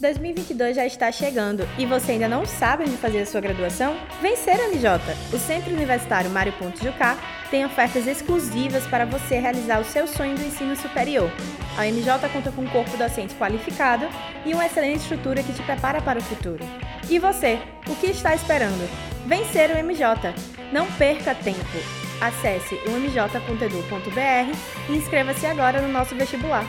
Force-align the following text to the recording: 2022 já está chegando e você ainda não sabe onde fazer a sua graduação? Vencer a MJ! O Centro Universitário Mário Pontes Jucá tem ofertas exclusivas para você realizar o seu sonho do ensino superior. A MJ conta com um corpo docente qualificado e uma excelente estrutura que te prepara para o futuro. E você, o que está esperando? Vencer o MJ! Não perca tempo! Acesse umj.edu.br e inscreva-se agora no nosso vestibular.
2022 0.00 0.76
já 0.76 0.86
está 0.86 1.10
chegando 1.10 1.68
e 1.76 1.84
você 1.84 2.12
ainda 2.12 2.28
não 2.28 2.46
sabe 2.46 2.84
onde 2.84 2.96
fazer 2.96 3.20
a 3.20 3.26
sua 3.26 3.40
graduação? 3.40 3.96
Vencer 4.22 4.60
a 4.60 4.68
MJ! 4.68 5.00
O 5.32 5.38
Centro 5.38 5.72
Universitário 5.72 6.30
Mário 6.30 6.52
Pontes 6.52 6.82
Jucá 6.82 7.18
tem 7.50 7.64
ofertas 7.64 8.06
exclusivas 8.06 8.86
para 8.86 9.04
você 9.04 9.38
realizar 9.38 9.80
o 9.80 9.84
seu 9.84 10.06
sonho 10.06 10.36
do 10.36 10.44
ensino 10.44 10.76
superior. 10.76 11.30
A 11.76 11.86
MJ 11.86 12.28
conta 12.28 12.52
com 12.52 12.62
um 12.62 12.68
corpo 12.68 12.96
docente 12.96 13.34
qualificado 13.34 14.06
e 14.46 14.54
uma 14.54 14.66
excelente 14.66 15.00
estrutura 15.00 15.42
que 15.42 15.52
te 15.52 15.62
prepara 15.62 16.00
para 16.00 16.18
o 16.18 16.22
futuro. 16.22 16.64
E 17.08 17.18
você, 17.18 17.58
o 17.88 17.96
que 17.96 18.06
está 18.06 18.34
esperando? 18.34 18.88
Vencer 19.26 19.70
o 19.70 19.84
MJ! 19.84 20.32
Não 20.72 20.86
perca 20.92 21.34
tempo! 21.34 21.78
Acesse 22.20 22.74
umj.edu.br 22.86 24.56
e 24.88 24.92
inscreva-se 24.92 25.46
agora 25.46 25.80
no 25.80 25.88
nosso 25.88 26.14
vestibular. 26.14 26.64